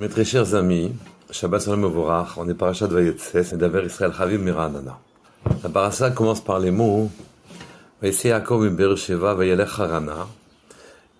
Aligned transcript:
Mes 0.00 0.08
très 0.08 0.24
chers 0.24 0.54
amis, 0.54 0.92
Shabbat 1.30 1.62
Shalom 1.62 1.84
Ovorach, 1.84 2.38
on 2.38 2.48
est 2.48 2.54
parachat 2.54 2.86
Vayetses, 2.86 3.52
et 3.52 3.56
d'Aver 3.58 3.84
Israël 3.84 4.12
Chavim 4.16 4.38
Miranana. 4.38 4.98
La 5.62 5.68
parasha 5.68 6.10
commence 6.10 6.42
par 6.42 6.58
les 6.58 6.70
mots 6.70 7.10
Vayese 8.00 8.24
Yaakov 8.24 8.66
Beersheva 8.70 9.34
Vayelech 9.34 9.68
Harana. 9.78 10.26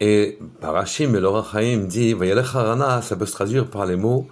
Et 0.01 0.39
Parashim 0.63 1.15
et 1.15 1.21
Chaim 1.53 1.85
dit 1.87 2.15
Vayelech 2.15 2.55
Harana, 2.55 3.03
ça 3.03 3.17
peut 3.17 3.27
se 3.27 3.33
traduire 3.33 3.67
par 3.67 3.85
les 3.85 3.97
mots 3.97 4.29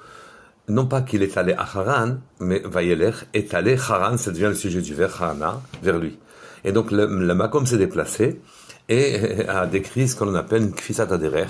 non 0.66 0.86
pas 0.86 1.02
qu'il 1.02 1.22
est 1.22 1.36
allé 1.36 1.52
à 1.52 1.64
Haran, 1.64 2.14
mais 2.40 2.62
Vayelech 2.64 3.26
est 3.34 3.52
allé 3.52 3.76
Haran, 3.76 4.16
ça 4.16 4.30
devient 4.30 4.44
le 4.44 4.54
sujet 4.54 4.80
du 4.80 4.94
vers 4.94 5.22
Harana, 5.22 5.60
vers 5.82 5.98
lui. 5.98 6.18
Et 6.64 6.72
donc 6.72 6.90
le, 6.90 7.04
le 7.04 7.34
Makom 7.34 7.66
s'est 7.66 7.76
déplacé 7.76 8.40
et 8.88 9.44
a 9.46 9.66
décrit 9.66 10.08
ce 10.08 10.16
qu'on 10.16 10.34
appelle 10.34 10.62
une 10.62 10.72
Kfisat 10.72 11.12
Aderer, 11.12 11.48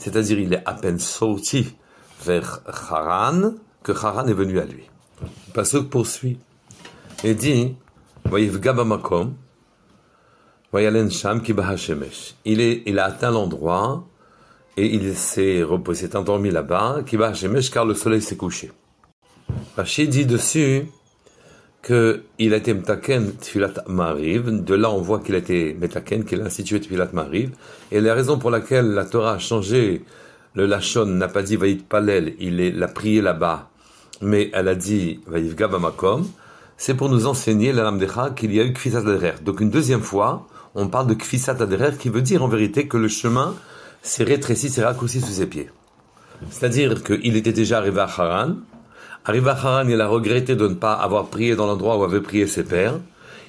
c'est-à-dire 0.00 0.40
il 0.40 0.54
est 0.54 0.62
à 0.66 0.74
peine 0.74 0.98
sorti 0.98 1.76
vers 2.24 2.60
Haran 2.66 3.54
que 3.82 3.92
Haran 3.92 4.26
est 4.26 4.34
venu 4.34 4.58
à 4.58 4.64
lui. 4.64 4.88
Pasuk 5.54 5.90
poursuit 5.90 6.38
et 7.24 7.34
dit 7.34 7.74
Il, 12.44 12.60
est, 12.60 12.82
il 12.86 12.98
a 12.98 13.04
atteint 13.04 13.30
l'endroit 13.30 14.04
et 14.76 14.86
il 14.86 15.14
s'est 15.14 15.62
reposé, 15.62 16.06
s'est 16.06 16.16
endormi 16.16 16.50
là-bas, 16.50 17.02
car 17.72 17.84
le 17.84 17.94
soleil 17.94 18.22
s'est 18.22 18.36
couché. 18.36 18.72
Rachid 19.76 20.08
dit 20.08 20.26
dessus 20.26 20.86
que 21.82 22.22
il 22.38 22.54
a 22.54 22.58
été 22.58 22.72
metaken 22.74 23.32
tfilat 23.36 23.74
mariv. 23.88 24.64
De 24.64 24.74
là, 24.74 24.90
on 24.90 25.00
voit 25.00 25.18
qu'il 25.18 25.34
a 25.34 25.38
été 25.38 25.74
metaken, 25.74 26.24
qu'il 26.24 26.40
a 26.40 26.44
institué 26.44 26.80
tfilat 26.80 27.10
mariv. 27.12 27.50
Et 27.90 28.00
la 28.00 28.14
raison 28.14 28.38
pour 28.38 28.50
laquelle 28.50 28.92
la 28.92 29.04
Torah 29.04 29.32
a 29.32 29.38
changé 29.38 30.04
le 30.54 30.66
Lachon 30.66 31.06
n'a 31.06 31.28
pas 31.28 31.42
dit 31.42 31.56
Vaït 31.56 31.86
Palel, 31.86 32.34
il 32.38 32.78
l'a 32.78 32.88
prié 32.88 33.20
là-bas, 33.20 33.70
mais 34.20 34.50
elle 34.52 34.68
a 34.68 34.74
dit 34.74 35.20
Vaït 35.26 35.54
Gabamakom, 35.54 36.26
c'est 36.76 36.94
pour 36.94 37.08
nous 37.08 37.26
enseigner, 37.26 37.72
la 37.72 37.84
Lamdecha, 37.84 38.30
qu'il 38.30 38.54
y 38.54 38.60
a 38.60 38.64
eu 38.64 38.72
Kfisat 38.72 38.98
Adrer. 38.98 39.34
Donc 39.44 39.60
une 39.60 39.70
deuxième 39.70 40.02
fois, 40.02 40.48
on 40.74 40.88
parle 40.88 41.06
de 41.06 41.14
Kfisat 41.14 41.56
Adrer, 41.60 41.92
qui 41.98 42.08
veut 42.08 42.22
dire 42.22 42.42
en 42.42 42.48
vérité 42.48 42.88
que 42.88 42.96
le 42.96 43.08
chemin 43.08 43.54
s'est 44.02 44.24
rétréci, 44.24 44.68
s'est 44.68 44.84
raccourci 44.84 45.20
sous 45.20 45.32
ses 45.32 45.46
pieds. 45.46 45.70
C'est-à-dire 46.50 47.02
qu'il 47.04 47.36
était 47.36 47.52
déjà 47.52 47.78
arrivé 47.78 48.00
à 48.00 48.04
Haran. 48.04 48.56
Arrivé 49.24 49.50
à 49.50 49.52
Haran, 49.52 49.88
il 49.88 50.00
a 50.00 50.08
regretté 50.08 50.56
de 50.56 50.66
ne 50.66 50.74
pas 50.74 50.94
avoir 50.94 51.26
prié 51.26 51.54
dans 51.54 51.66
l'endroit 51.66 51.96
où 51.96 52.02
avaient 52.02 52.20
prié 52.20 52.46
ses 52.46 52.64
pères. 52.64 52.98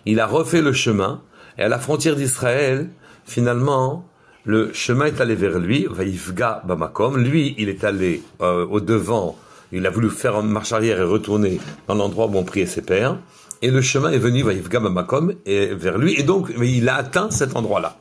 Il 0.05 0.19
a 0.19 0.27
refait 0.27 0.61
le 0.61 0.73
chemin, 0.73 1.21
et 1.57 1.63
à 1.63 1.69
la 1.69 1.79
frontière 1.79 2.15
d'Israël, 2.15 2.89
finalement, 3.25 4.05
le 4.45 4.73
chemin 4.73 5.05
est 5.05 5.21
allé 5.21 5.35
vers 5.35 5.57
lui, 5.57 5.85
Vaïfga 5.89 6.63
Bamakom. 6.65 7.17
Lui, 7.17 7.55
il 7.57 7.69
est 7.69 7.83
allé 7.83 8.21
euh, 8.41 8.65
au 8.67 8.81
devant, 8.81 9.37
il 9.71 9.87
a 9.87 9.89
voulu 9.89 10.11
faire 10.11 10.35
une 10.35 10.49
marche 10.49 10.71
arrière 10.71 10.99
et 10.99 11.03
retourner 11.03 11.59
dans 11.87 11.95
l'endroit 11.95 12.27
où 12.27 12.35
on 12.35 12.43
priait 12.43 12.67
ses 12.67 12.83
pères. 12.83 13.19
Et 13.63 13.71
le 13.71 13.81
chemin 13.81 14.11
est 14.11 14.19
venu, 14.19 14.43
Vaïfga 14.43 14.79
Bamakom, 14.79 15.35
et 15.45 15.73
vers 15.73 15.97
lui. 15.97 16.13
Et 16.19 16.23
donc, 16.23 16.51
il 16.61 16.89
a 16.89 16.95
atteint 16.97 17.31
cet 17.31 17.55
endroit-là. 17.55 17.97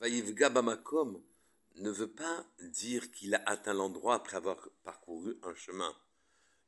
Vaïfga 0.00 0.48
Bamakom 0.48 1.20
ne 1.80 1.90
veut 1.90 2.10
pas 2.10 2.44
dire 2.72 3.10
qu'il 3.10 3.34
a 3.34 3.42
atteint 3.44 3.74
l'endroit 3.74 4.14
après 4.14 4.38
avoir 4.38 4.56
parcouru 4.82 5.36
un 5.42 5.54
chemin, 5.54 5.92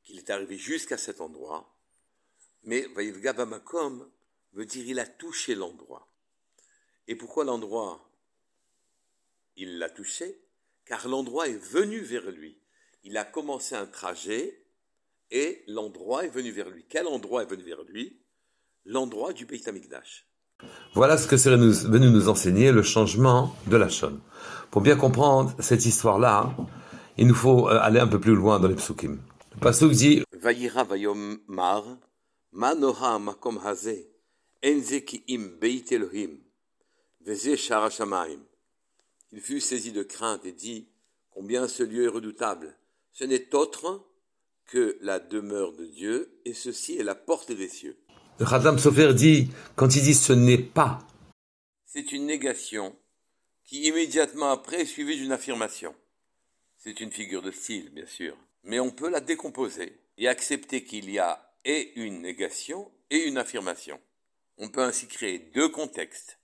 qu'il 0.03 0.19
est 0.19 0.29
arrivé 0.29 0.59
jusqu'à 0.59 0.99
cet 0.99 1.23
endroit. 1.23 1.73
Mais 2.65 2.89
Vaïfga 2.95 3.33
Bamakom 3.33 4.07
veut 4.53 4.67
dire 4.67 4.85
il 4.87 4.99
a 4.99 5.07
touché 5.07 5.55
l'endroit. 5.55 6.07
Et 7.09 7.15
pourquoi 7.15 7.45
l'endroit? 7.45 8.12
Il 9.63 9.79
l'a 9.79 9.89
touché, 9.89 10.41
car 10.85 11.09
l'endroit 11.09 11.49
est 11.49 11.63
venu 11.73 12.01
vers 12.01 12.31
lui. 12.31 12.59
Il 13.05 13.17
a 13.17 13.25
commencé 13.25 13.75
un 13.75 13.87
trajet 13.87 14.65
et 15.31 15.63
l'endroit 15.69 16.25
est 16.25 16.29
venu 16.29 16.51
vers 16.51 16.69
lui. 16.69 16.85
Quel 16.89 17.07
endroit 17.07 17.43
est 17.43 17.51
venu 17.51 17.63
vers 17.63 17.83
lui? 17.89 18.21
L'endroit 18.85 19.33
du 19.33 19.47
Beit 19.47 19.69
Amikdash. 19.69 20.27
Voilà 20.95 21.17
ce 21.17 21.27
que 21.27 21.37
serait 21.37 21.57
venu 21.57 22.11
nous 22.11 22.29
enseigner 22.29 22.73
le 22.73 22.83
changement 22.83 23.57
de 23.67 23.77
la 23.77 23.89
Shon. 23.89 24.21
Pour 24.71 24.83
bien 24.83 24.97
comprendre 24.97 25.55
cette 25.59 25.87
histoire-là, 25.87 26.55
il 27.19 27.27
nous 27.27 27.35
faut 27.35 27.69
euh, 27.69 27.79
aller 27.81 28.01
un 28.01 28.07
peu 28.07 28.21
plus 28.21 28.35
loin 28.35 28.61
dans 28.61 28.69
les 28.69 28.75
psukim. 28.75 29.21
Le 29.55 29.61
pasuk 29.61 29.93
dit 29.93 30.23
Vayira 30.41 30.85
vayom 30.85 31.39
mar, 31.47 31.85
ma 32.53 32.75
noha 32.75 33.19
makom 33.19 33.59
haze, 33.65 34.07
enze 34.63 35.05
ki 35.05 35.23
im 35.29 35.59
beit 35.61 35.93
Elohim, 35.93 36.39
veze 37.21 37.57
shara 37.57 37.91
il 39.33 39.41
fut 39.41 39.61
saisi 39.61 39.93
de 39.93 40.03
crainte 40.03 40.45
et 40.45 40.53
dit 40.53 40.89
Combien 41.31 41.67
ce 41.67 41.83
lieu 41.83 42.05
est 42.05 42.09
redoutable 42.09 42.77
Ce 43.13 43.25
n'est 43.25 43.55
autre 43.55 44.07
que 44.67 44.99
la 45.01 45.19
demeure 45.19 45.73
de 45.73 45.87
Dieu, 45.87 46.41
et 46.45 46.55
ceci 46.55 46.97
est 46.97 47.03
la 47.03 47.15
porte 47.15 47.53
des 47.53 47.69
cieux. 47.69 47.99
Le 48.39 48.79
Sofer 48.79 49.15
dit 49.15 49.49
Quand 49.77 49.95
il 49.97 50.03
dit 50.03 50.15
ce 50.15 50.33
n'est 50.33 50.59
pas, 50.59 51.07
c'est 51.87 52.13
une 52.13 52.27
négation 52.27 52.97
qui 53.65 53.83
immédiatement 53.87 54.51
après 54.51 54.83
est 54.83 54.87
suivie 54.87 55.17
d'une 55.17 55.33
affirmation. 55.33 55.95
C'est 56.79 57.01
une 57.01 57.13
figure 57.13 57.43
de 57.43 57.51
style, 57.51 57.91
bien 57.91 58.07
sûr, 58.07 58.37
mais 58.65 58.81
on 58.81 58.91
peut 58.91 59.11
la 59.11 59.21
décomposer 59.21 60.01
et 60.17 60.27
accepter 60.27 60.85
qu'il 60.85 61.11
y 61.11 61.19
a 61.19 61.55
et 61.65 61.93
une 62.01 62.23
négation 62.23 62.91
et 63.11 63.29
une 63.29 63.39
affirmation. 63.39 64.01
On 64.57 64.69
peut 64.69 64.83
ainsi 64.83 65.07
créer 65.07 65.39
deux 65.39 65.69
contextes 65.69 66.39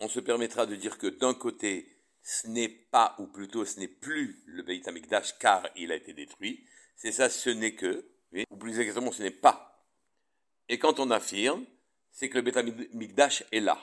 on 0.00 0.08
se 0.08 0.20
permettra 0.20 0.66
de 0.66 0.76
dire 0.76 0.98
que 0.98 1.06
d'un 1.06 1.34
côté, 1.34 1.98
ce 2.22 2.46
n'est 2.46 2.68
pas, 2.68 3.14
ou 3.18 3.26
plutôt 3.26 3.64
ce 3.64 3.80
n'est 3.80 3.88
plus 3.88 4.42
le 4.46 4.62
Beit 4.62 4.86
HaMikdash 4.86 5.38
car 5.38 5.66
il 5.76 5.92
a 5.92 5.96
été 5.96 6.12
détruit. 6.12 6.64
C'est 6.96 7.12
ça, 7.12 7.30
ce 7.30 7.50
n'est 7.50 7.74
que, 7.74 8.06
ou 8.50 8.56
plus 8.56 8.78
exactement, 8.78 9.12
ce 9.12 9.22
n'est 9.22 9.30
pas. 9.30 9.86
Et 10.68 10.78
quand 10.78 11.00
on 11.00 11.10
affirme, 11.10 11.64
c'est 12.12 12.28
que 12.28 12.38
le 12.38 12.42
Beit 12.42 12.58
HaMikdash 12.58 13.44
est 13.50 13.60
là. 13.60 13.82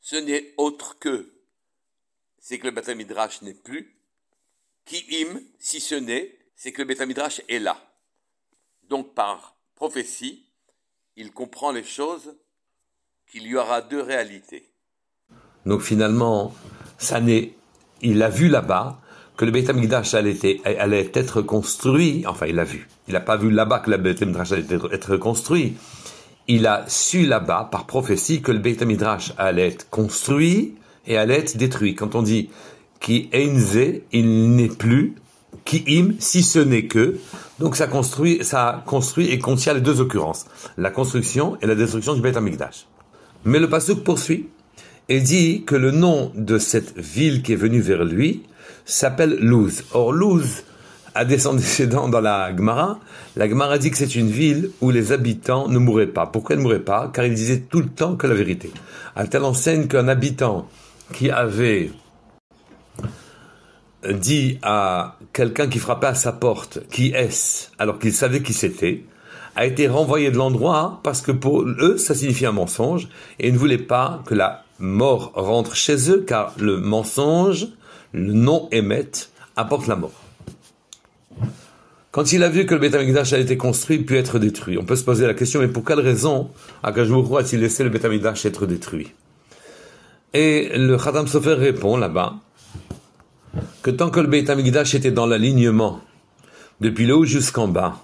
Ce 0.00 0.16
n'est 0.16 0.52
autre 0.56 0.98
que, 0.98 1.34
c'est 2.38 2.58
que 2.58 2.66
le 2.66 2.72
Beit 2.72 2.94
n'est 3.42 3.54
plus. 3.54 3.96
Qui 4.84 5.26
si 5.58 5.80
ce 5.80 5.94
n'est, 5.94 6.38
c'est 6.56 6.72
que 6.72 6.82
le 6.82 6.88
Beit 6.88 7.00
est 7.48 7.58
là. 7.58 7.90
Donc 8.82 9.14
par 9.14 9.56
prophétie, 9.74 10.46
il 11.16 11.32
comprend 11.32 11.70
les 11.70 11.84
choses 11.84 12.36
qu'il 13.26 13.46
y 13.46 13.56
aura 13.56 13.80
deux 13.80 14.02
réalités. 14.02 14.73
Donc 15.66 15.82
finalement, 15.82 16.54
ça 16.98 17.20
n'est, 17.20 17.52
il 18.02 18.22
a 18.22 18.28
vu 18.28 18.48
là-bas 18.48 18.98
que 19.36 19.44
le 19.44 19.50
Beit 19.50 19.68
HaMikdash 19.68 20.14
allait, 20.14 21.10
être 21.14 21.42
construit, 21.42 22.24
enfin 22.26 22.46
il 22.46 22.58
a 22.58 22.64
vu, 22.64 22.88
il 23.08 23.14
n'a 23.14 23.20
pas 23.20 23.36
vu 23.36 23.50
là-bas 23.50 23.80
que 23.80 23.90
le 23.90 23.96
Beit 23.96 24.22
HaMikdash 24.22 24.52
allait 24.52 24.66
être 24.92 25.16
construit, 25.16 25.74
il 26.46 26.66
a 26.66 26.84
su 26.86 27.26
là-bas, 27.26 27.68
par 27.70 27.86
prophétie, 27.86 28.42
que 28.42 28.52
le 28.52 28.58
Beit 28.58 28.80
HaMikdash 28.82 29.32
allait 29.38 29.68
être 29.68 29.88
construit 29.90 30.74
et 31.06 31.16
allait 31.16 31.38
être 31.38 31.56
détruit. 31.56 31.94
Quand 31.94 32.14
on 32.14 32.22
dit 32.22 32.50
qui 33.00 33.28
einze, 33.32 33.78
il 34.12 34.54
n'est 34.54 34.68
plus, 34.68 35.14
qui 35.64 35.84
im, 35.88 36.14
si 36.18 36.42
ce 36.42 36.58
n'est 36.58 36.86
que, 36.86 37.18
donc 37.58 37.76
ça 37.76 37.86
construit, 37.86 38.44
ça 38.44 38.82
construit 38.86 39.30
et 39.30 39.38
contient 39.38 39.74
les 39.74 39.80
deux 39.80 40.00
occurrences, 40.00 40.46
la 40.78 40.90
construction 40.90 41.58
et 41.60 41.66
la 41.66 41.74
destruction 41.74 42.14
du 42.14 42.20
Beit 42.20 42.36
HaMikdash. 42.36 42.86
Mais 43.44 43.58
le 43.58 43.68
pasuk 43.68 44.04
poursuit 44.04 44.48
et 45.08 45.20
dit 45.20 45.64
que 45.64 45.74
le 45.74 45.90
nom 45.90 46.32
de 46.34 46.58
cette 46.58 46.98
ville 46.98 47.42
qui 47.42 47.52
est 47.52 47.56
venue 47.56 47.80
vers 47.80 48.04
lui 48.04 48.42
s'appelle 48.84 49.36
Luz. 49.40 49.84
Or, 49.92 50.12
Luz 50.12 50.64
a 51.14 51.24
des 51.24 51.36
descendants 51.36 52.08
dans 52.08 52.20
la 52.20 52.54
Gemara. 52.56 52.98
La 53.36 53.48
Gemara 53.48 53.78
dit 53.78 53.90
que 53.90 53.96
c'est 53.96 54.16
une 54.16 54.30
ville 54.30 54.70
où 54.80 54.90
les 54.90 55.12
habitants 55.12 55.68
ne 55.68 55.78
mouraient 55.78 56.06
pas. 56.06 56.26
Pourquoi 56.26 56.56
ne 56.56 56.62
mouraient 56.62 56.80
pas? 56.80 57.10
Car 57.12 57.24
ils 57.24 57.34
disaient 57.34 57.60
tout 57.60 57.80
le 57.80 57.88
temps 57.88 58.16
que 58.16 58.26
la 58.26 58.34
vérité. 58.34 58.70
À 59.14 59.26
telle 59.26 59.44
enseigne 59.44 59.86
qu'un 59.86 60.08
habitant 60.08 60.68
qui 61.12 61.30
avait 61.30 61.90
dit 64.10 64.58
à 64.62 65.16
quelqu'un 65.32 65.68
qui 65.68 65.78
frappait 65.78 66.08
à 66.08 66.14
sa 66.14 66.32
porte, 66.32 66.80
qui 66.90 67.12
est-ce, 67.12 67.68
alors 67.78 67.98
qu'il 67.98 68.12
savait 68.12 68.42
qui 68.42 68.52
c'était, 68.52 69.04
a 69.56 69.66
été 69.66 69.86
renvoyé 69.86 70.30
de 70.30 70.36
l'endroit 70.36 71.00
parce 71.04 71.20
que 71.20 71.32
pour 71.32 71.62
eux, 71.62 71.96
ça 71.96 72.14
signifiait 72.14 72.48
un 72.48 72.52
mensonge 72.52 73.08
et 73.38 73.48
ils 73.48 73.54
ne 73.54 73.58
voulaient 73.58 73.78
pas 73.78 74.22
que 74.26 74.34
la 74.34 74.63
mort 74.78 75.32
rentre 75.34 75.74
chez 75.74 76.10
eux 76.10 76.24
car 76.26 76.54
le 76.58 76.78
mensonge, 76.78 77.68
le 78.12 78.32
non 78.32 78.68
émet, 78.72 79.10
apporte 79.56 79.86
la 79.86 79.96
mort. 79.96 80.20
Quand 82.10 82.32
il 82.32 82.44
a 82.44 82.48
vu 82.48 82.64
que 82.64 82.74
le 82.74 82.80
Beth 82.80 82.94
a 82.94 83.38
été 83.38 83.56
construit 83.56 83.98
puis 83.98 84.16
être 84.16 84.38
détruit, 84.38 84.78
on 84.78 84.84
peut 84.84 84.94
se 84.94 85.02
poser 85.02 85.26
la 85.26 85.34
question, 85.34 85.60
mais 85.60 85.68
pour 85.68 85.84
quelle 85.84 85.98
raison 85.98 86.50
Akashbourou 86.84 87.38
a-t-il 87.38 87.60
laissé 87.60 87.82
le 87.82 87.90
Beth 87.90 88.04
être 88.04 88.66
détruit? 88.66 89.12
Et 90.32 90.70
le 90.76 90.96
Khatam 90.96 91.26
Sofer 91.26 91.54
répond 91.54 91.96
là-bas 91.96 92.34
que 93.82 93.90
tant 93.90 94.10
que 94.10 94.20
le 94.20 94.28
Beth 94.28 94.48
était 94.94 95.10
dans 95.10 95.26
l'alignement, 95.26 96.00
depuis 96.80 97.06
le 97.06 97.16
haut 97.16 97.24
jusqu'en 97.24 97.68
bas, 97.68 98.00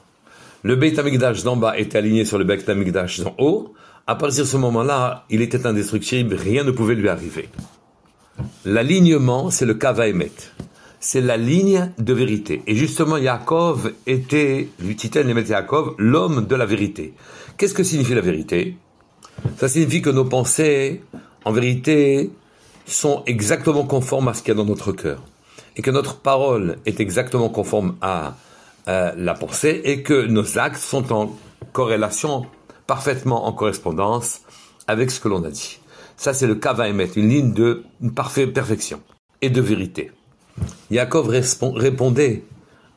le 0.62 0.76
Beit 0.76 0.99
HaMikdash 0.99 1.43
d'en 1.43 1.56
bas 1.56 1.78
était 1.78 1.99
aligné 1.99 2.25
sur 2.25 2.38
le 2.38 2.44
Beit 2.44 2.64
d'en 2.66 3.34
haut, 3.38 3.75
à 4.06 4.14
partir 4.14 4.44
de 4.44 4.49
ce 4.49 4.56
moment-là, 4.56 5.25
il 5.31 5.43
était 5.43 5.67
indestructible, 5.67 6.35
rien 6.35 6.64
ne 6.64 6.70
pouvait 6.70 6.94
lui 6.94 7.08
arriver. 7.08 7.49
L'alignement, 8.64 9.50
c'est 9.50 9.67
le 9.67 9.75
Kavaemet. 9.75 10.32
c'est 11.00 11.23
la 11.23 11.38
ligne 11.38 11.91
de 11.99 12.12
vérité. 12.12 12.62
Et 12.67 12.76
justement, 12.76 13.17
Yaakov 13.17 13.93
était, 14.06 14.69
Titan 14.97 15.26
Yaakov, 15.26 15.94
l'homme 15.99 16.47
de 16.47 16.55
la 16.55 16.67
vérité. 16.67 17.14
Qu'est-ce 17.56 17.73
que 17.75 17.82
signifie 17.82 18.14
la 18.14 18.20
vérité? 18.20 18.76
Ça 19.56 19.69
signifie 19.69 20.02
que 20.02 20.11
nos 20.11 20.26
pensées, 20.26 21.02
en 21.47 21.52
vérité, 21.52 22.31
sont 22.87 23.23
exactement 23.26 23.85
conformes 23.85 24.29
à 24.29 24.35
ce 24.35 24.43
qu'il 24.43 24.49
y 24.49 24.52
a 24.52 24.55
dans 24.55 24.67
notre 24.67 24.93
cœur. 24.93 25.23
Et 25.76 25.82
que 25.82 25.91
notre 25.91 26.17
parole 26.17 26.76
est 26.85 27.00
exactement 27.00 27.49
conforme 27.49 27.97
à 28.02 28.37
la 28.87 29.35
pensée 29.35 29.81
et 29.85 30.02
que 30.02 30.26
nos 30.26 30.58
actes 30.58 30.81
sont 30.81 31.12
en 31.12 31.37
corrélation, 31.73 32.47
parfaitement 32.90 33.46
en 33.46 33.52
correspondance 33.52 34.40
avec 34.88 35.12
ce 35.12 35.20
que 35.20 35.28
l'on 35.28 35.44
a 35.44 35.50
dit. 35.50 35.78
Ça, 36.16 36.34
c'est 36.34 36.48
le 36.48 36.56
Kavaemet, 36.56 37.10
une 37.14 37.28
ligne 37.28 37.52
de 37.52 37.84
parfaite 38.16 38.52
perfection 38.52 39.00
et 39.40 39.48
de 39.48 39.60
vérité. 39.60 40.10
Yaakov 40.90 41.28
répondait 41.76 42.42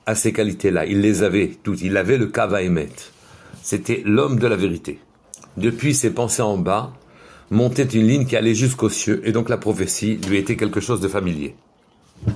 à 0.07 0.15
ces 0.15 0.33
qualités-là. 0.33 0.87
Il 0.87 1.01
les 1.01 1.21
avait 1.21 1.59
toutes. 1.61 1.83
Il 1.83 1.95
avait 1.95 2.17
le 2.17 2.25
Kavaemet. 2.25 2.89
C'était 3.61 4.01
l'homme 4.03 4.39
de 4.39 4.47
la 4.47 4.55
vérité. 4.55 4.99
Depuis 5.57 5.93
ses 5.93 6.09
pensées 6.09 6.41
en 6.41 6.57
bas, 6.57 6.91
montait 7.51 7.83
une 7.83 8.07
ligne 8.07 8.25
qui 8.25 8.35
allait 8.35 8.55
jusqu'aux 8.55 8.89
cieux, 8.89 9.21
et 9.25 9.31
donc 9.31 9.47
la 9.47 9.57
prophétie 9.57 10.19
lui 10.27 10.37
était 10.37 10.57
quelque 10.57 10.79
chose 10.79 11.01
de 11.01 11.07
familier. 11.07 11.55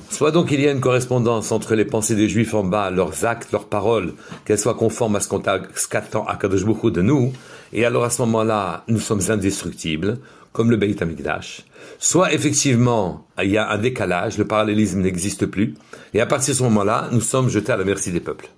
Soit 0.10 0.32
donc 0.32 0.52
il 0.52 0.60
y 0.62 0.68
a 0.68 0.72
une 0.72 0.82
correspondance 0.82 1.52
entre 1.52 1.76
les 1.76 1.86
pensées 1.86 2.16
des 2.16 2.28
Juifs 2.28 2.54
en 2.54 2.64
bas, 2.64 2.90
leurs 2.90 3.26
actes, 3.26 3.52
leurs 3.52 3.68
paroles, 3.68 4.14
qu'elles 4.46 4.60
soient 4.60 4.74
conformes 4.74 5.16
à 5.16 5.20
ce 5.20 5.88
qu'attend 5.88 6.26
Akadosh 6.26 6.66
de 6.66 7.02
nous, 7.02 7.34
et 7.74 7.86
alors 7.86 8.04
à 8.04 8.10
ce 8.10 8.22
moment-là, 8.24 8.84
nous 8.88 9.00
sommes 9.00 9.22
indestructibles, 9.30 10.20
comme 10.54 10.72
le 10.72 10.78
Beit 10.78 11.02
HaMikdash. 11.02 11.64
Soit 12.00 12.34
effectivement, 12.34 13.28
il 13.42 13.52
y 13.52 13.58
a 13.58 13.70
un 13.70 13.78
décalage, 13.78 14.38
le 14.38 14.46
parallélisme 14.46 15.02
n'existe 15.02 15.46
plus, 15.46 15.76
et 16.14 16.22
à 16.22 16.26
partir 16.26 16.54
de 16.54 16.58
ce 16.58 16.64
moment-là, 16.64 17.10
nous 17.12 17.22
sommes 17.22 17.50
jetés 17.50 17.72
à 17.72 17.78
la 17.78 17.86
merci 17.86 18.12
des 18.12 18.20
peuples. 18.20 18.50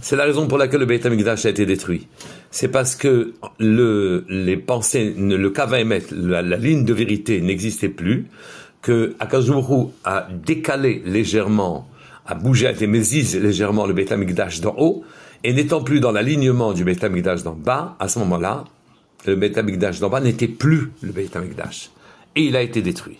C'est 0.00 0.16
la 0.16 0.24
raison 0.24 0.48
pour 0.48 0.58
laquelle 0.58 0.80
le 0.80 0.86
Beit 0.86 1.06
HaMikdash 1.06 1.46
a 1.46 1.50
été 1.50 1.64
détruit. 1.64 2.08
C'est 2.50 2.68
parce 2.68 2.96
que 2.96 3.34
le, 3.58 4.24
les 4.28 4.56
pensées, 4.56 5.14
le 5.16 5.50
Kavaemet, 5.50 6.02
la, 6.10 6.42
la 6.42 6.56
ligne 6.56 6.84
de 6.84 6.92
vérité 6.92 7.40
n'existait 7.40 7.88
plus, 7.88 8.26
que 8.82 9.14
Akazuru 9.20 9.92
a 10.04 10.28
décalé 10.44 11.02
légèrement, 11.06 11.88
a 12.26 12.34
bougé, 12.34 12.66
a 12.66 12.86
mésise 12.86 13.36
légèrement 13.36 13.86
le 13.86 13.94
Beit 13.94 14.12
HaMikdash 14.12 14.60
d'en 14.60 14.74
haut, 14.76 15.04
et 15.44 15.52
n'étant 15.52 15.82
plus 15.82 16.00
dans 16.00 16.12
l'alignement 16.12 16.72
du 16.72 16.84
Beit 16.84 17.02
HaMikdash 17.02 17.44
d'en 17.44 17.54
bas, 17.54 17.96
à 18.00 18.08
ce 18.08 18.18
moment-là, 18.18 18.64
le 19.24 19.36
Beit 19.36 19.56
HaMikdash 19.56 20.00
d'en 20.00 20.10
bas 20.10 20.20
n'était 20.20 20.48
plus 20.48 20.90
le 21.00 21.12
Beit 21.12 21.30
HaMikdash. 21.34 21.90
Et 22.34 22.42
il 22.42 22.56
a 22.56 22.62
été 22.62 22.82
détruit. 22.82 23.18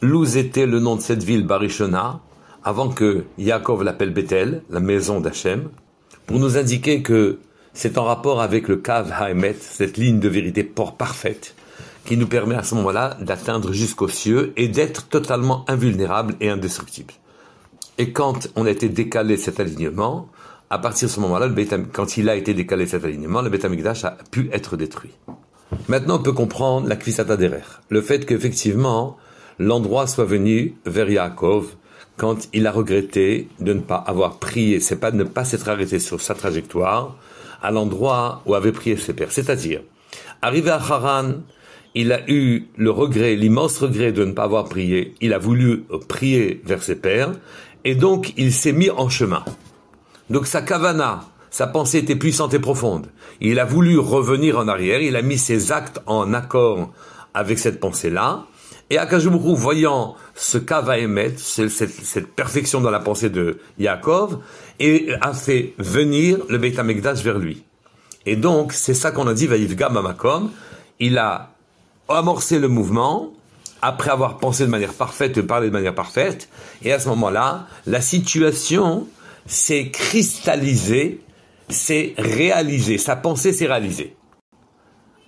Luz 0.00 0.36
était 0.36 0.66
le 0.66 0.80
nom 0.80 0.96
de 0.96 1.00
cette 1.00 1.22
ville 1.22 1.46
Barishona, 1.46 2.20
avant 2.64 2.88
que 2.88 3.24
Yaakov 3.36 3.82
l'appelle 3.82 4.12
Bethel, 4.12 4.62
la 4.70 4.80
maison 4.80 5.20
d'Hachem, 5.20 5.68
pour 6.26 6.38
nous 6.38 6.56
indiquer 6.56 7.02
que 7.02 7.38
c'est 7.72 7.98
en 7.98 8.04
rapport 8.04 8.40
avec 8.40 8.68
le 8.68 8.76
Kav 8.76 9.12
Haemet, 9.12 9.56
cette 9.60 9.96
ligne 9.96 10.18
de 10.18 10.28
vérité 10.28 10.64
parfaite, 10.64 11.54
qui 12.08 12.16
nous 12.16 12.26
permet 12.26 12.54
à 12.54 12.62
ce 12.62 12.74
moment-là 12.76 13.18
d'atteindre 13.20 13.74
jusqu'aux 13.74 14.08
cieux 14.08 14.54
et 14.56 14.68
d'être 14.68 15.08
totalement 15.08 15.66
invulnérable 15.68 16.36
et 16.40 16.48
indestructible. 16.48 17.12
Et 17.98 18.14
quand 18.14 18.48
on 18.56 18.64
a 18.64 18.70
été 18.70 18.88
décalé 18.88 19.36
cet 19.36 19.60
alignement, 19.60 20.30
à 20.70 20.78
partir 20.78 21.08
de 21.08 21.12
ce 21.12 21.20
moment-là, 21.20 21.50
quand 21.92 22.16
il 22.16 22.30
a 22.30 22.34
été 22.34 22.54
décalé 22.54 22.86
cet 22.86 23.04
alignement, 23.04 23.42
le 23.42 23.50
Beth 23.50 23.66
a 23.66 24.16
pu 24.30 24.48
être 24.54 24.78
détruit. 24.78 25.10
Maintenant, 25.88 26.16
on 26.16 26.22
peut 26.22 26.32
comprendre 26.32 26.88
la 26.88 26.96
Kvisata 26.96 27.36
derer, 27.36 27.60
le 27.90 28.00
fait 28.00 28.24
qu'effectivement, 28.24 29.18
l'endroit 29.58 30.06
soit 30.06 30.24
venu 30.24 30.76
vers 30.86 31.10
Yaakov 31.10 31.66
quand 32.16 32.48
il 32.54 32.66
a 32.66 32.72
regretté 32.72 33.50
de 33.60 33.74
ne 33.74 33.80
pas 33.80 33.96
avoir 33.96 34.38
prié, 34.38 34.80
c'est 34.80 34.96
pas 34.96 35.10
de 35.10 35.18
ne 35.18 35.24
pas 35.24 35.44
s'être 35.44 35.68
arrêté 35.68 35.98
sur 35.98 36.22
sa 36.22 36.34
trajectoire 36.34 37.18
à 37.60 37.70
l'endroit 37.70 38.40
où 38.46 38.54
avaient 38.54 38.72
prié 38.72 38.96
ses 38.96 39.12
pères. 39.12 39.30
C'est-à-dire, 39.30 39.82
arrivé 40.40 40.70
à 40.70 40.76
Haran, 40.76 41.34
il 41.98 42.12
a 42.12 42.20
eu 42.30 42.68
le 42.76 42.92
regret, 42.92 43.34
l'immense 43.34 43.78
regret 43.78 44.12
de 44.12 44.24
ne 44.24 44.30
pas 44.30 44.44
avoir 44.44 44.66
prié. 44.66 45.14
Il 45.20 45.32
a 45.32 45.38
voulu 45.38 45.82
prier 46.06 46.62
vers 46.64 46.80
ses 46.80 46.94
pères, 46.94 47.32
et 47.82 47.96
donc 47.96 48.34
il 48.36 48.52
s'est 48.52 48.70
mis 48.70 48.88
en 48.88 49.08
chemin. 49.08 49.44
Donc 50.30 50.46
sa 50.46 50.62
kavana, 50.62 51.24
sa 51.50 51.66
pensée 51.66 51.98
était 51.98 52.14
puissante 52.14 52.54
et 52.54 52.60
profonde. 52.60 53.08
Il 53.40 53.58
a 53.58 53.64
voulu 53.64 53.98
revenir 53.98 54.58
en 54.58 54.68
arrière, 54.68 55.00
il 55.00 55.16
a 55.16 55.22
mis 55.22 55.38
ses 55.38 55.72
actes 55.72 56.00
en 56.06 56.32
accord 56.34 56.92
avec 57.34 57.58
cette 57.58 57.80
pensée-là. 57.80 58.46
Et 58.90 58.96
Akajumuru, 58.96 59.56
voyant 59.56 60.14
ce 60.36 60.56
kava 60.56 60.98
émettre, 60.98 61.40
cette, 61.40 61.70
cette, 61.70 62.28
perfection 62.28 62.80
dans 62.80 62.92
la 62.92 63.00
pensée 63.00 63.28
de 63.28 63.58
Yaakov, 63.76 64.38
et 64.78 65.08
a 65.20 65.32
fait 65.32 65.74
venir 65.78 66.38
le 66.48 66.58
Beit 66.58 66.78
HaMikdash 66.78 67.24
vers 67.24 67.40
lui. 67.40 67.64
Et 68.24 68.36
donc, 68.36 68.72
c'est 68.72 68.94
ça 68.94 69.10
qu'on 69.10 69.26
a 69.26 69.34
dit, 69.34 69.48
Vaïvga 69.48 69.88
Mamakom, 69.88 70.50
il 71.00 71.18
a 71.18 71.57
amorcé 72.08 72.58
le 72.58 72.68
mouvement, 72.68 73.32
après 73.82 74.10
avoir 74.10 74.38
pensé 74.38 74.64
de 74.64 74.70
manière 74.70 74.94
parfaite 74.94 75.40
parlé 75.42 75.68
de 75.68 75.72
manière 75.72 75.94
parfaite, 75.94 76.48
et 76.82 76.92
à 76.92 76.98
ce 76.98 77.08
moment-là, 77.10 77.66
la 77.86 78.00
situation 78.00 79.06
s'est 79.46 79.90
cristallisée, 79.90 81.20
s'est 81.68 82.14
réalisée, 82.18 82.98
sa 82.98 83.16
pensée 83.16 83.52
s'est 83.52 83.66
réalisée. 83.66 84.16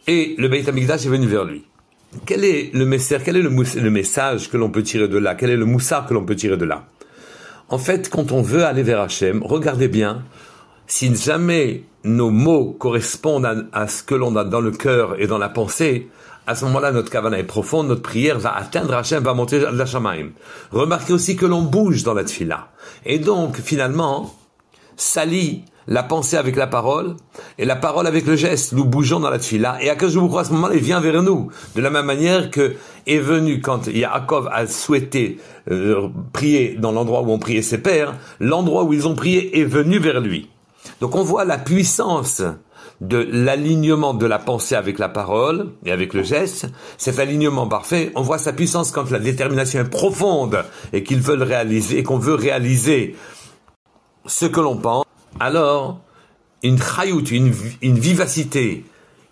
Et 0.06 0.34
le 0.38 0.48
Beit 0.48 0.68
HaMikdash 0.68 1.06
est 1.06 1.08
venu 1.08 1.26
vers 1.26 1.44
lui. 1.44 1.64
Quel 2.26 2.44
est 2.44 2.74
le 2.74 2.84
message, 2.84 3.22
quel 3.24 3.36
est 3.36 3.42
le, 3.42 3.90
message 3.90 4.50
que 4.50 4.56
l'on 4.56 4.70
peut 4.70 4.82
tirer 4.82 5.06
de 5.06 5.18
là? 5.18 5.36
Quel 5.36 5.50
est 5.50 5.56
le 5.56 5.64
moussard 5.64 6.06
que 6.06 6.14
l'on 6.14 6.24
peut 6.24 6.34
tirer 6.34 6.56
de 6.56 6.64
là? 6.64 6.86
En 7.68 7.78
fait, 7.78 8.10
quand 8.10 8.32
on 8.32 8.42
veut 8.42 8.64
aller 8.64 8.82
vers 8.82 9.00
Hachem, 9.00 9.42
regardez 9.44 9.86
bien, 9.86 10.24
si 10.88 11.14
jamais 11.14 11.84
nos 12.02 12.30
mots 12.30 12.72
correspondent 12.72 13.68
à, 13.72 13.86
ce 13.86 14.02
que 14.02 14.16
l'on 14.16 14.34
a 14.34 14.42
dans 14.42 14.60
le 14.60 14.72
cœur 14.72 15.20
et 15.20 15.28
dans 15.28 15.38
la 15.38 15.48
pensée, 15.48 16.08
à 16.50 16.56
ce 16.56 16.64
moment-là, 16.64 16.90
notre 16.90 17.10
kavana 17.10 17.38
est 17.38 17.44
profonde, 17.44 17.86
notre 17.86 18.02
prière 18.02 18.40
va 18.40 18.56
atteindre 18.56 18.92
Hachem, 18.94 19.22
va 19.22 19.34
monter 19.34 19.60
la 19.60 19.86
Shamaim. 19.86 20.30
Remarquez 20.72 21.12
aussi 21.12 21.36
que 21.36 21.46
l'on 21.46 21.62
bouge 21.62 22.02
dans 22.02 22.12
la 22.12 22.24
tfila. 22.24 22.70
Et 23.06 23.20
donc, 23.20 23.58
finalement, 23.58 24.34
s'allie 24.96 25.62
la 25.86 26.02
pensée 26.02 26.36
avec 26.36 26.56
la 26.56 26.66
parole 26.66 27.14
et 27.56 27.64
la 27.64 27.76
parole 27.76 28.08
avec 28.08 28.26
le 28.26 28.34
geste. 28.34 28.72
Nous 28.72 28.84
bougeons 28.84 29.20
dans 29.20 29.30
la 29.30 29.38
tfila. 29.38 29.80
Et 29.80 29.90
à 29.90 29.92
à 29.92 29.98
ce 29.98 30.52
moment-là, 30.52 30.74
il 30.74 30.82
vient 30.82 30.98
vers 30.98 31.22
nous. 31.22 31.52
De 31.76 31.80
la 31.80 31.90
même 31.90 32.06
manière 32.06 32.50
que 32.50 32.74
est 33.06 33.18
venu 33.18 33.60
quand 33.60 33.86
Yaakov 33.86 34.48
a 34.52 34.66
souhaité 34.66 35.38
euh, 35.70 36.08
prier 36.32 36.76
dans 36.76 36.90
l'endroit 36.90 37.22
où 37.22 37.30
on 37.30 37.38
priait 37.38 37.62
ses 37.62 37.78
pères, 37.78 38.16
l'endroit 38.40 38.82
où 38.82 38.92
ils 38.92 39.06
ont 39.06 39.14
prié 39.14 39.60
est 39.60 39.64
venu 39.64 40.00
vers 40.00 40.20
lui. 40.20 40.50
Donc 41.00 41.14
on 41.14 41.22
voit 41.22 41.44
la 41.44 41.58
puissance 41.58 42.42
de 43.00 43.26
l'alignement 43.30 44.12
de 44.12 44.26
la 44.26 44.38
pensée 44.38 44.74
avec 44.74 44.98
la 44.98 45.08
parole 45.08 45.70
et 45.84 45.92
avec 45.92 46.12
le 46.12 46.22
geste, 46.22 46.66
cet 46.98 47.18
alignement 47.18 47.66
parfait, 47.66 48.12
on 48.14 48.22
voit 48.22 48.38
sa 48.38 48.52
puissance 48.52 48.90
quand 48.90 49.10
la 49.10 49.18
détermination 49.18 49.80
est 49.80 49.88
profonde 49.88 50.64
et 50.92 51.02
qu'ils 51.02 51.20
veulent 51.20 51.42
réaliser, 51.42 51.98
et 51.98 52.02
qu'on 52.02 52.18
veut 52.18 52.34
réaliser 52.34 53.16
ce 54.26 54.44
que 54.44 54.60
l'on 54.60 54.76
pense, 54.76 55.04
alors 55.38 56.00
une 56.62 56.78
chayout, 56.78 57.24
une, 57.30 57.98
vivacité, 57.98 58.84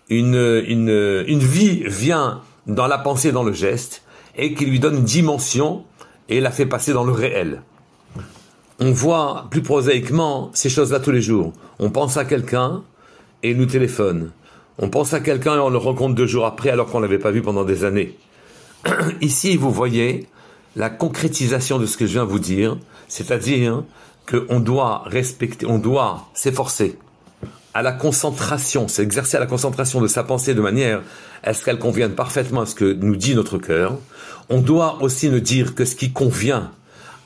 une, 0.09 0.63
une, 0.67 1.23
une 1.27 1.39
vie 1.39 1.83
vient 1.85 2.41
dans 2.65 2.87
la 2.87 2.97
pensée, 2.97 3.31
dans 3.31 3.43
le 3.43 3.53
geste, 3.53 4.03
et 4.35 4.55
qui 4.55 4.65
lui 4.65 4.79
donne 4.79 4.97
une 4.97 5.03
dimension 5.03 5.83
et 6.27 6.39
la 6.39 6.51
fait 6.51 6.65
passer 6.65 6.93
dans 6.93 7.03
le 7.03 7.11
réel. 7.11 7.61
On 8.79 8.91
voit 8.91 9.47
plus 9.51 9.61
prosaïquement 9.61 10.51
ces 10.53 10.69
choses-là 10.69 10.99
tous 10.99 11.11
les 11.11 11.21
jours. 11.21 11.53
On 11.79 11.89
pense 11.89 12.17
à 12.17 12.25
quelqu'un, 12.25 12.83
et 13.43 13.53
nous 13.53 13.65
téléphone. 13.65 14.31
On 14.77 14.89
pense 14.89 15.13
à 15.13 15.19
quelqu'un 15.19 15.55
et 15.55 15.59
on 15.59 15.69
le 15.69 15.77
rencontre 15.77 16.15
deux 16.15 16.27
jours 16.27 16.45
après 16.45 16.69
alors 16.69 16.87
qu'on 16.87 16.99
ne 16.99 17.05
l'avait 17.05 17.19
pas 17.19 17.31
vu 17.31 17.41
pendant 17.41 17.65
des 17.65 17.83
années. 17.83 18.17
Ici, 19.21 19.57
vous 19.57 19.71
voyez 19.71 20.27
la 20.75 20.89
concrétisation 20.89 21.79
de 21.79 21.85
ce 21.85 21.97
que 21.97 22.05
je 22.05 22.13
viens 22.13 22.25
de 22.25 22.29
vous 22.29 22.39
dire, 22.39 22.77
c'est-à-dire 23.07 23.83
qu'on 24.29 24.59
doit 24.59 25.03
respecter, 25.05 25.65
on 25.65 25.79
doit 25.79 26.27
s'efforcer 26.33 26.97
à 27.73 27.81
la 27.81 27.91
concentration, 27.91 28.87
s'exercer 28.87 29.37
à 29.37 29.39
la 29.39 29.45
concentration 29.45 30.01
de 30.01 30.07
sa 30.07 30.23
pensée 30.23 30.53
de 30.53 30.61
manière 30.61 31.01
à 31.43 31.53
ce 31.53 31.63
qu'elle 31.63 31.79
convienne 31.79 32.13
parfaitement 32.13 32.61
à 32.61 32.65
ce 32.65 32.75
que 32.75 32.93
nous 32.93 33.15
dit 33.15 33.35
notre 33.35 33.57
cœur. 33.57 33.97
On 34.49 34.61
doit 34.61 35.01
aussi 35.01 35.29
ne 35.29 35.39
dire 35.39 35.75
que 35.75 35.85
ce 35.85 35.95
qui 35.95 36.11
convient 36.11 36.71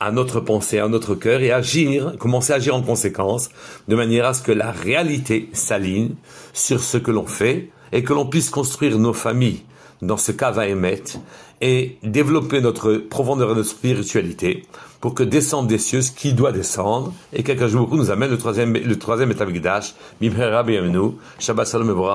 à 0.04 0.12
notre 0.12 0.42
pensée, 0.42 0.80
à 0.80 0.90
notre 0.90 1.16
cœur 1.16 1.40
et 1.42 1.52
agir, 1.52 2.16
commencer 2.20 2.52
à 2.52 2.58
agir 2.58 2.76
en 2.76 2.82
conséquence, 2.82 3.50
de 3.88 3.96
manière 3.96 4.26
à 4.26 4.34
ce 4.34 4.42
que 4.42 4.52
la 4.52 4.72
réalité 4.72 5.50
s'aligne 5.54 6.16
sur 6.52 6.82
ce 6.82 6.98
que 6.98 7.12
l'on 7.12 7.26
fait 7.26 7.70
et 7.94 8.04
que 8.04 8.12
l'on 8.12 8.26
puisse 8.26 8.50
construire 8.50 9.00
nos 9.00 9.14
familles 9.14 9.64
dans 10.04 10.18
ce 10.18 10.32
cas 10.32 10.52
va 10.52 10.68
émettre 10.68 11.18
et 11.62 11.98
développer 12.04 12.60
notre 12.60 12.96
profondeur 12.96 13.56
de 13.56 13.64
spiritualité 13.64 14.66
pour 15.00 15.14
que 15.14 15.24
descende 15.24 15.68
des 15.68 15.78
cieux 15.78 16.02
ce 16.02 16.12
qui 16.12 16.34
doit 16.34 16.52
descendre. 16.52 17.14
Et 17.32 17.44
jours 17.68 17.96
nous 17.96 18.12
amène 18.12 18.30
le 18.30 18.38
troisième, 18.38 18.74
le 18.74 19.00
troisième 19.00 19.32
état 19.32 19.46
Shabbat 21.40 21.70
Shalom 21.70 21.90